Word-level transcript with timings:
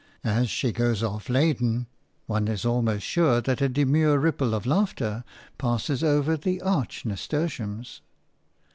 As 0.23 0.49
she 0.49 0.71
goes 0.71 1.03
off 1.03 1.29
laden, 1.29 1.85
one 2.25 2.47
is 2.47 2.65
almost 2.65 3.05
sure 3.05 3.39
that 3.39 3.61
a 3.61 3.69
demure 3.69 4.17
ripple 4.17 4.55
of 4.55 4.65
laughter 4.65 5.23
passes 5.59 6.03
over 6.03 6.35
the 6.35 6.59
arch 6.63 7.05
nasturtiums. 7.05 8.01